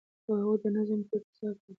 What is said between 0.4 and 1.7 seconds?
ددوى انتظام كوي